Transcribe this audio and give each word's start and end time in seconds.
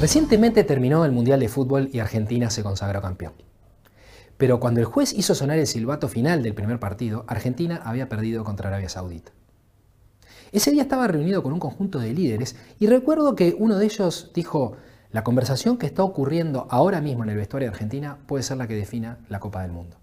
Recientemente 0.00 0.64
terminó 0.64 1.04
el 1.04 1.12
Mundial 1.12 1.40
de 1.40 1.50
Fútbol 1.50 1.90
y 1.92 1.98
Argentina 1.98 2.48
se 2.48 2.62
consagró 2.62 3.02
campeón. 3.02 3.34
Pero 4.38 4.58
cuando 4.58 4.80
el 4.80 4.86
juez 4.86 5.12
hizo 5.12 5.34
sonar 5.34 5.58
el 5.58 5.66
silbato 5.66 6.08
final 6.08 6.42
del 6.42 6.54
primer 6.54 6.80
partido, 6.80 7.26
Argentina 7.28 7.82
había 7.84 8.08
perdido 8.08 8.42
contra 8.42 8.68
Arabia 8.68 8.88
Saudita. 8.88 9.32
Ese 10.52 10.70
día 10.70 10.80
estaba 10.80 11.06
reunido 11.06 11.42
con 11.42 11.52
un 11.52 11.60
conjunto 11.60 11.98
de 11.98 12.14
líderes 12.14 12.56
y 12.78 12.86
recuerdo 12.86 13.36
que 13.36 13.54
uno 13.58 13.76
de 13.76 13.84
ellos 13.84 14.30
dijo, 14.34 14.78
la 15.12 15.22
conversación 15.22 15.76
que 15.76 15.84
está 15.84 16.02
ocurriendo 16.02 16.66
ahora 16.70 17.02
mismo 17.02 17.24
en 17.24 17.28
el 17.28 17.36
vestuario 17.36 17.68
de 17.68 17.74
Argentina 17.74 18.16
puede 18.26 18.42
ser 18.42 18.56
la 18.56 18.66
que 18.66 18.76
defina 18.76 19.18
la 19.28 19.38
Copa 19.38 19.60
del 19.60 19.72
Mundo. 19.72 19.98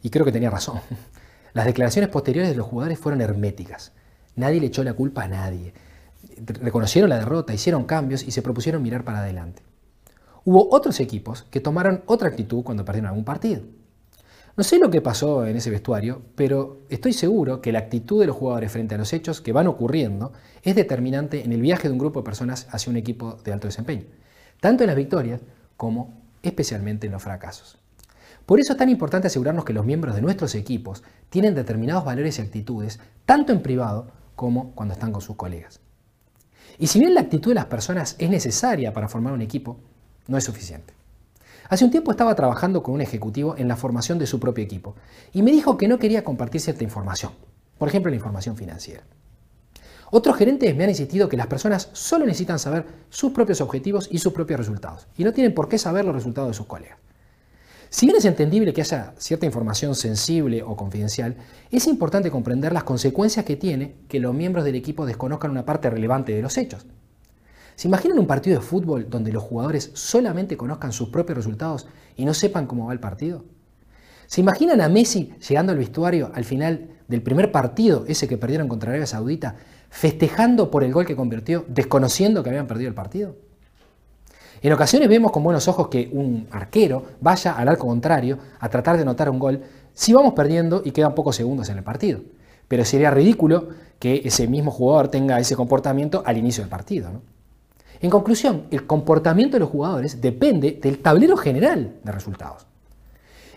Y 0.00 0.10
creo 0.10 0.24
que 0.24 0.30
tenía 0.30 0.50
razón. 0.50 0.78
Las 1.54 1.66
declaraciones 1.66 2.08
posteriores 2.08 2.52
de 2.52 2.56
los 2.56 2.68
jugadores 2.68 3.00
fueron 3.00 3.20
herméticas. 3.20 3.90
Nadie 4.36 4.60
le 4.60 4.68
echó 4.68 4.84
la 4.84 4.94
culpa 4.94 5.24
a 5.24 5.28
nadie 5.28 5.74
reconocieron 6.46 7.10
la 7.10 7.18
derrota, 7.18 7.54
hicieron 7.54 7.84
cambios 7.84 8.22
y 8.22 8.30
se 8.30 8.42
propusieron 8.42 8.82
mirar 8.82 9.04
para 9.04 9.20
adelante. 9.20 9.62
Hubo 10.44 10.68
otros 10.74 10.98
equipos 11.00 11.44
que 11.50 11.60
tomaron 11.60 12.02
otra 12.06 12.28
actitud 12.28 12.62
cuando 12.64 12.84
perdieron 12.84 13.08
algún 13.08 13.24
partido. 13.24 13.62
No 14.54 14.64
sé 14.64 14.78
lo 14.78 14.90
que 14.90 15.00
pasó 15.00 15.46
en 15.46 15.56
ese 15.56 15.70
vestuario, 15.70 16.20
pero 16.34 16.82
estoy 16.90 17.14
seguro 17.14 17.62
que 17.62 17.72
la 17.72 17.78
actitud 17.78 18.20
de 18.20 18.26
los 18.26 18.36
jugadores 18.36 18.70
frente 18.70 18.94
a 18.94 18.98
los 18.98 19.12
hechos 19.14 19.40
que 19.40 19.52
van 19.52 19.66
ocurriendo 19.66 20.32
es 20.62 20.74
determinante 20.74 21.42
en 21.44 21.52
el 21.52 21.62
viaje 21.62 21.88
de 21.88 21.92
un 21.92 21.98
grupo 21.98 22.20
de 22.20 22.24
personas 22.24 22.66
hacia 22.70 22.90
un 22.90 22.98
equipo 22.98 23.38
de 23.44 23.52
alto 23.52 23.68
desempeño, 23.68 24.04
tanto 24.60 24.82
en 24.82 24.88
las 24.88 24.96
victorias 24.96 25.40
como 25.78 26.20
especialmente 26.42 27.06
en 27.06 27.12
los 27.12 27.22
fracasos. 27.22 27.78
Por 28.44 28.60
eso 28.60 28.72
es 28.72 28.78
tan 28.78 28.90
importante 28.90 29.28
asegurarnos 29.28 29.64
que 29.64 29.72
los 29.72 29.86
miembros 29.86 30.14
de 30.14 30.20
nuestros 30.20 30.54
equipos 30.54 31.02
tienen 31.30 31.54
determinados 31.54 32.04
valores 32.04 32.38
y 32.38 32.42
actitudes, 32.42 33.00
tanto 33.24 33.52
en 33.52 33.62
privado 33.62 34.08
como 34.34 34.74
cuando 34.74 34.92
están 34.92 35.12
con 35.12 35.22
sus 35.22 35.36
colegas. 35.36 35.80
Y 36.82 36.88
si 36.88 36.98
bien 36.98 37.14
la 37.14 37.20
actitud 37.20 37.52
de 37.52 37.54
las 37.54 37.66
personas 37.66 38.16
es 38.18 38.28
necesaria 38.28 38.92
para 38.92 39.08
formar 39.08 39.32
un 39.32 39.40
equipo, 39.40 39.76
no 40.26 40.36
es 40.36 40.42
suficiente. 40.42 40.92
Hace 41.68 41.84
un 41.84 41.92
tiempo 41.92 42.10
estaba 42.10 42.34
trabajando 42.34 42.82
con 42.82 42.94
un 42.94 43.00
ejecutivo 43.00 43.54
en 43.56 43.68
la 43.68 43.76
formación 43.76 44.18
de 44.18 44.26
su 44.26 44.40
propio 44.40 44.64
equipo 44.64 44.96
y 45.32 45.42
me 45.42 45.52
dijo 45.52 45.76
que 45.76 45.86
no 45.86 46.00
quería 46.00 46.24
compartir 46.24 46.60
cierta 46.60 46.82
información, 46.82 47.30
por 47.78 47.86
ejemplo 47.86 48.10
la 48.10 48.16
información 48.16 48.56
financiera. 48.56 49.04
Otros 50.10 50.36
gerentes 50.36 50.74
me 50.74 50.82
han 50.82 50.90
insistido 50.90 51.28
que 51.28 51.36
las 51.36 51.46
personas 51.46 51.88
solo 51.92 52.26
necesitan 52.26 52.58
saber 52.58 52.84
sus 53.10 53.30
propios 53.30 53.60
objetivos 53.60 54.08
y 54.10 54.18
sus 54.18 54.32
propios 54.32 54.58
resultados 54.58 55.06
y 55.16 55.22
no 55.22 55.32
tienen 55.32 55.54
por 55.54 55.68
qué 55.68 55.78
saber 55.78 56.04
los 56.04 56.16
resultados 56.16 56.50
de 56.50 56.54
sus 56.54 56.66
colegas. 56.66 56.98
Si 57.92 58.06
bien 58.06 58.16
es 58.16 58.24
entendible 58.24 58.72
que 58.72 58.80
haya 58.80 59.12
cierta 59.18 59.44
información 59.44 59.94
sensible 59.94 60.62
o 60.62 60.74
confidencial, 60.76 61.36
es 61.70 61.86
importante 61.86 62.30
comprender 62.30 62.72
las 62.72 62.84
consecuencias 62.84 63.44
que 63.44 63.56
tiene 63.56 63.96
que 64.08 64.18
los 64.18 64.34
miembros 64.34 64.64
del 64.64 64.76
equipo 64.76 65.04
desconozcan 65.04 65.50
una 65.50 65.66
parte 65.66 65.90
relevante 65.90 66.32
de 66.32 66.40
los 66.40 66.56
hechos. 66.56 66.86
¿Se 67.76 67.88
imaginan 67.88 68.18
un 68.18 68.26
partido 68.26 68.58
de 68.58 68.66
fútbol 68.66 69.10
donde 69.10 69.30
los 69.30 69.42
jugadores 69.42 69.90
solamente 69.92 70.56
conozcan 70.56 70.90
sus 70.90 71.10
propios 71.10 71.36
resultados 71.36 71.86
y 72.16 72.24
no 72.24 72.32
sepan 72.32 72.66
cómo 72.66 72.86
va 72.86 72.94
el 72.94 72.98
partido? 72.98 73.44
¿Se 74.26 74.40
imaginan 74.40 74.80
a 74.80 74.88
Messi 74.88 75.34
llegando 75.46 75.72
al 75.72 75.78
vestuario 75.78 76.32
al 76.34 76.46
final 76.46 76.88
del 77.08 77.20
primer 77.20 77.52
partido, 77.52 78.06
ese 78.08 78.26
que 78.26 78.38
perdieron 78.38 78.68
contra 78.68 78.88
Arabia 78.88 79.06
Saudita, 79.06 79.56
festejando 79.90 80.70
por 80.70 80.82
el 80.82 80.94
gol 80.94 81.04
que 81.04 81.14
convirtió, 81.14 81.66
desconociendo 81.68 82.42
que 82.42 82.48
habían 82.48 82.66
perdido 82.66 82.88
el 82.88 82.94
partido? 82.94 83.36
En 84.62 84.72
ocasiones 84.72 85.08
vemos 85.08 85.32
con 85.32 85.42
buenos 85.42 85.66
ojos 85.66 85.88
que 85.88 86.08
un 86.12 86.46
arquero 86.52 87.02
vaya 87.20 87.54
al 87.54 87.66
arco 87.66 87.88
contrario 87.88 88.38
a 88.60 88.68
tratar 88.68 88.94
de 88.94 89.02
anotar 89.02 89.28
un 89.28 89.40
gol 89.40 89.60
si 89.92 90.12
vamos 90.12 90.34
perdiendo 90.34 90.82
y 90.84 90.92
quedan 90.92 91.16
pocos 91.16 91.34
segundos 91.34 91.68
en 91.68 91.78
el 91.78 91.84
partido. 91.84 92.20
Pero 92.68 92.84
sería 92.84 93.10
ridículo 93.10 93.70
que 93.98 94.22
ese 94.24 94.46
mismo 94.46 94.70
jugador 94.70 95.08
tenga 95.08 95.40
ese 95.40 95.56
comportamiento 95.56 96.22
al 96.24 96.38
inicio 96.38 96.62
del 96.62 96.70
partido. 96.70 97.10
En 98.00 98.08
conclusión, 98.08 98.66
el 98.70 98.86
comportamiento 98.86 99.56
de 99.56 99.60
los 99.60 99.68
jugadores 99.68 100.20
depende 100.20 100.78
del 100.80 100.98
tablero 100.98 101.36
general 101.36 101.94
de 102.04 102.12
resultados. 102.12 102.64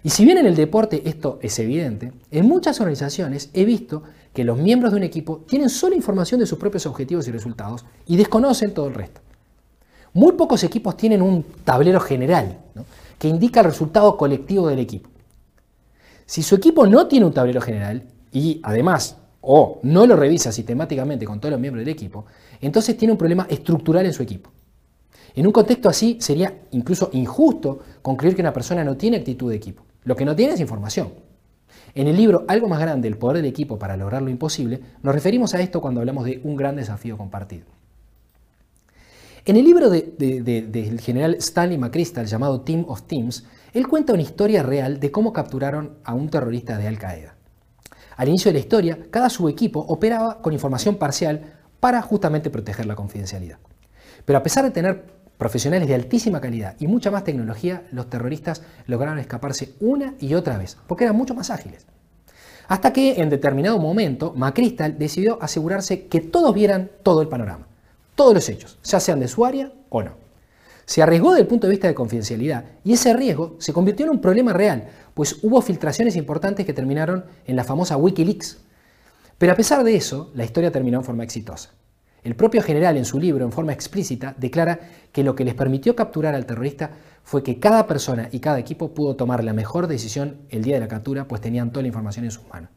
Y 0.01 0.09
si 0.09 0.25
bien 0.25 0.39
en 0.39 0.47
el 0.47 0.55
deporte 0.55 1.03
esto 1.07 1.37
es 1.43 1.57
evidente, 1.59 2.13
en 2.31 2.47
muchas 2.47 2.79
organizaciones 2.79 3.51
he 3.53 3.63
visto 3.63 4.01
que 4.33 4.43
los 4.43 4.57
miembros 4.57 4.91
de 4.91 4.97
un 4.97 5.03
equipo 5.03 5.43
tienen 5.47 5.69
solo 5.69 5.95
información 5.95 6.39
de 6.39 6.47
sus 6.47 6.57
propios 6.57 6.87
objetivos 6.87 7.27
y 7.27 7.31
resultados 7.31 7.85
y 8.07 8.17
desconocen 8.17 8.73
todo 8.73 8.87
el 8.87 8.95
resto. 8.95 9.21
Muy 10.15 10.31
pocos 10.31 10.63
equipos 10.63 10.95
tienen 10.95 11.21
un 11.21 11.43
tablero 11.65 11.99
general 11.99 12.57
que 13.19 13.27
indica 13.27 13.59
el 13.59 13.65
resultado 13.65 14.15
colectivo 14.15 14.69
del 14.69 14.79
equipo. 14.79 15.09
Si 16.25 16.41
su 16.41 16.55
equipo 16.55 16.87
no 16.87 17.07
tiene 17.07 17.25
un 17.25 17.33
tablero 17.33 17.59
general 17.59 18.01
y 18.31 18.61
además 18.63 19.17
o 19.41 19.81
no 19.83 20.07
lo 20.07 20.15
revisa 20.15 20.53
sistemáticamente 20.53 21.25
con 21.25 21.41
todos 21.41 21.51
los 21.51 21.59
miembros 21.59 21.83
del 21.83 21.93
equipo, 21.93 22.27
entonces 22.61 22.95
tiene 22.95 23.11
un 23.11 23.17
problema 23.17 23.45
estructural 23.49 24.05
en 24.05 24.13
su 24.13 24.23
equipo. 24.23 24.51
En 25.35 25.47
un 25.47 25.51
contexto 25.51 25.89
así 25.89 26.17
sería 26.21 26.61
incluso 26.71 27.09
injusto 27.11 27.81
concluir 28.01 28.35
que 28.35 28.41
una 28.41 28.53
persona 28.53 28.85
no 28.85 28.95
tiene 28.95 29.17
actitud 29.17 29.49
de 29.49 29.57
equipo. 29.57 29.83
Lo 30.05 30.15
que 30.15 30.23
no 30.23 30.33
tiene 30.33 30.53
es 30.53 30.61
información. 30.61 31.09
En 31.93 32.07
el 32.07 32.15
libro 32.15 32.45
Algo 32.47 32.69
más 32.69 32.79
grande, 32.79 33.09
el 33.09 33.17
poder 33.17 33.43
del 33.43 33.51
equipo 33.51 33.77
para 33.77 33.97
lograr 33.97 34.21
lo 34.21 34.29
imposible, 34.29 34.79
nos 35.03 35.13
referimos 35.13 35.53
a 35.55 35.61
esto 35.61 35.81
cuando 35.81 35.99
hablamos 35.99 36.23
de 36.23 36.39
un 36.45 36.55
gran 36.55 36.77
desafío 36.77 37.17
compartido. 37.17 37.74
En 39.47 39.57
el 39.57 39.63
libro 39.63 39.91
del 39.91 40.99
general 40.99 41.35
Stanley 41.35 41.77
McChrystal 41.77 42.25
llamado 42.25 42.61
Team 42.61 42.83
of 42.87 43.03
Teams, 43.03 43.45
él 43.73 43.87
cuenta 43.87 44.11
una 44.11 44.23
historia 44.23 44.63
real 44.63 44.99
de 44.99 45.11
cómo 45.11 45.33
capturaron 45.33 45.99
a 46.03 46.15
un 46.15 46.29
terrorista 46.29 46.79
de 46.79 46.87
Al 46.87 46.97
Qaeda. 46.97 47.35
Al 48.17 48.27
inicio 48.27 48.49
de 48.49 48.53
la 48.53 48.59
historia, 48.61 48.97
cada 49.11 49.29
subequipo 49.29 49.81
operaba 49.81 50.41
con 50.41 50.53
información 50.53 50.95
parcial 50.95 51.53
para 51.79 52.01
justamente 52.01 52.49
proteger 52.49 52.87
la 52.87 52.95
confidencialidad. 52.95 53.59
Pero 54.25 54.39
a 54.39 54.41
pesar 54.41 54.63
de 54.63 54.71
tener 54.71 55.05
profesionales 55.37 55.87
de 55.87 55.93
altísima 55.93 56.41
calidad 56.41 56.75
y 56.79 56.87
mucha 56.87 57.11
más 57.11 57.23
tecnología, 57.23 57.85
los 57.91 58.09
terroristas 58.09 58.63
lograron 58.87 59.19
escaparse 59.19 59.75
una 59.79 60.15
y 60.19 60.33
otra 60.33 60.57
vez, 60.57 60.75
porque 60.87 61.03
eran 61.03 61.17
mucho 61.17 61.35
más 61.35 61.51
ágiles. 61.51 61.85
Hasta 62.67 62.91
que 62.91 63.21
en 63.21 63.29
determinado 63.29 63.77
momento, 63.77 64.33
McChrystal 64.35 64.97
decidió 64.97 65.37
asegurarse 65.39 66.07
que 66.07 66.21
todos 66.21 66.51
vieran 66.55 66.89
todo 67.03 67.21
el 67.21 67.27
panorama 67.27 67.67
todos 68.15 68.33
los 68.33 68.49
hechos, 68.49 68.79
ya 68.83 68.99
sean 68.99 69.19
de 69.19 69.27
su 69.27 69.45
área 69.45 69.71
o 69.89 70.01
no. 70.01 70.25
Se 70.85 71.01
arriesgó 71.01 71.31
desde 71.31 71.41
el 71.41 71.47
punto 71.47 71.67
de 71.67 71.71
vista 71.71 71.87
de 71.87 71.95
confidencialidad 71.95 72.65
y 72.83 72.93
ese 72.93 73.13
riesgo 73.13 73.55
se 73.59 73.73
convirtió 73.73 74.05
en 74.05 74.11
un 74.11 74.21
problema 74.21 74.53
real, 74.53 74.87
pues 75.13 75.39
hubo 75.41 75.61
filtraciones 75.61 76.15
importantes 76.15 76.65
que 76.65 76.73
terminaron 76.73 77.25
en 77.45 77.55
la 77.55 77.63
famosa 77.63 77.97
Wikileaks. 77.97 78.59
Pero 79.37 79.51
a 79.51 79.55
pesar 79.55 79.83
de 79.83 79.95
eso, 79.95 80.31
la 80.35 80.45
historia 80.45 80.71
terminó 80.71 80.99
en 80.99 81.03
forma 81.03 81.23
exitosa. 81.23 81.71
El 82.23 82.35
propio 82.35 82.61
general 82.61 82.97
en 82.97 83.05
su 83.05 83.19
libro, 83.19 83.45
en 83.45 83.51
forma 83.51 83.73
explícita, 83.73 84.33
declara 84.37 84.79
que 85.11 85.23
lo 85.23 85.35
que 85.35 85.45
les 85.45 85.53
permitió 85.53 85.95
capturar 85.95 86.33
al 86.33 86.45
terrorista 86.45 86.91
fue 87.23 87.43
que 87.43 87.59
cada 87.59 87.85
persona 87.87 88.29
y 88.31 88.39
cada 88.39 88.59
equipo 88.59 88.93
pudo 88.93 89.15
tomar 89.15 89.43
la 89.43 89.53
mejor 89.53 89.87
decisión 89.87 90.37
el 90.49 90.63
día 90.63 90.75
de 90.75 90.81
la 90.81 90.87
captura, 90.87 91.27
pues 91.27 91.41
tenían 91.41 91.71
toda 91.71 91.81
la 91.81 91.89
información 91.89 92.25
en 92.25 92.31
sus 92.31 92.47
manos. 92.47 92.69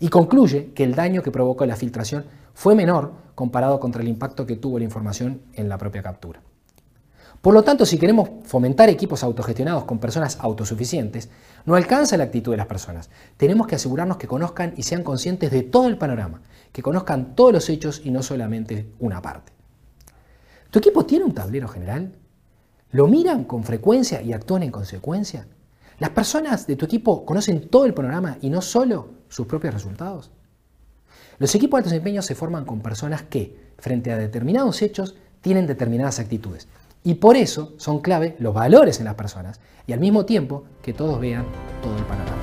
Y 0.00 0.08
concluye 0.08 0.72
que 0.74 0.84
el 0.84 0.94
daño 0.94 1.22
que 1.22 1.30
provocó 1.30 1.64
la 1.66 1.76
filtración 1.76 2.26
fue 2.56 2.74
menor 2.74 3.12
comparado 3.34 3.78
contra 3.78 4.00
el 4.00 4.08
impacto 4.08 4.46
que 4.46 4.56
tuvo 4.56 4.78
la 4.78 4.86
información 4.86 5.42
en 5.52 5.68
la 5.68 5.76
propia 5.76 6.02
captura. 6.02 6.40
Por 7.42 7.52
lo 7.52 7.62
tanto, 7.62 7.84
si 7.84 7.98
queremos 7.98 8.30
fomentar 8.44 8.88
equipos 8.88 9.22
autogestionados 9.22 9.84
con 9.84 9.98
personas 9.98 10.38
autosuficientes, 10.40 11.28
no 11.66 11.74
alcanza 11.74 12.16
la 12.16 12.24
actitud 12.24 12.52
de 12.52 12.56
las 12.56 12.66
personas. 12.66 13.10
Tenemos 13.36 13.66
que 13.66 13.74
asegurarnos 13.74 14.16
que 14.16 14.26
conozcan 14.26 14.72
y 14.74 14.84
sean 14.84 15.02
conscientes 15.02 15.50
de 15.50 15.64
todo 15.64 15.86
el 15.86 15.98
panorama, 15.98 16.40
que 16.72 16.82
conozcan 16.82 17.34
todos 17.34 17.52
los 17.52 17.68
hechos 17.68 18.00
y 18.02 18.10
no 18.10 18.22
solamente 18.22 18.90
una 19.00 19.20
parte. 19.20 19.52
¿Tu 20.70 20.78
equipo 20.78 21.04
tiene 21.04 21.26
un 21.26 21.34
tablero 21.34 21.68
general? 21.68 22.14
¿Lo 22.90 23.06
miran 23.06 23.44
con 23.44 23.64
frecuencia 23.64 24.22
y 24.22 24.32
actúan 24.32 24.62
en 24.62 24.70
consecuencia? 24.70 25.46
¿Las 25.98 26.10
personas 26.10 26.66
de 26.66 26.76
tu 26.76 26.86
equipo 26.86 27.26
conocen 27.26 27.68
todo 27.68 27.84
el 27.84 27.92
panorama 27.92 28.38
y 28.40 28.48
no 28.48 28.62
solo 28.62 29.10
sus 29.28 29.46
propios 29.46 29.74
resultados? 29.74 30.30
Los 31.38 31.54
equipos 31.54 31.78
de 31.78 31.80
alto 31.82 31.90
desempeño 31.90 32.22
se 32.22 32.34
forman 32.34 32.64
con 32.64 32.80
personas 32.80 33.22
que, 33.22 33.56
frente 33.78 34.12
a 34.12 34.16
determinados 34.16 34.80
hechos, 34.82 35.16
tienen 35.40 35.66
determinadas 35.66 36.18
actitudes. 36.18 36.66
Y 37.04 37.14
por 37.14 37.36
eso 37.36 37.74
son 37.76 38.00
clave 38.00 38.36
los 38.38 38.54
valores 38.54 38.98
en 38.98 39.04
las 39.04 39.14
personas 39.14 39.60
y 39.86 39.92
al 39.92 40.00
mismo 40.00 40.24
tiempo 40.24 40.64
que 40.82 40.92
todos 40.92 41.20
vean 41.20 41.44
todo 41.82 41.96
el 41.96 42.04
panorama. 42.04 42.35